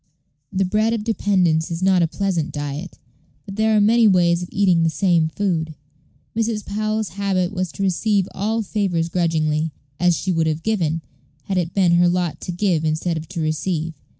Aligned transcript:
The 0.51 0.65
bread 0.65 0.93
of 0.93 1.03
dependence 1.03 1.69
is 1.69 1.83
not 1.83 2.01
a 2.01 2.07
pleasant 2.07 2.51
diet, 2.51 2.97
but 3.45 3.55
there 3.55 3.77
are 3.77 3.79
many 3.79 4.07
ways 4.07 4.41
of 4.41 4.49
eating 4.51 4.81
the 4.81 4.89
same 4.89 5.27
food. 5.29 5.75
Mrs. 6.35 6.65
Powell's 6.65 7.09
habit 7.09 7.53
was 7.53 7.71
to 7.73 7.83
receive 7.83 8.27
all 8.33 8.63
favors 8.63 9.09
grudgingly, 9.09 9.69
as 9.99 10.17
she 10.17 10.31
would 10.31 10.47
have 10.47 10.63
given, 10.63 11.03
had 11.43 11.59
it 11.59 11.75
been 11.75 11.91
her 11.97 12.09
lot 12.09 12.41
to 12.41 12.51
give 12.51 12.83
instead 12.83 13.15
of 13.15 13.27
to 13.27 13.41
receive. 13.41 13.93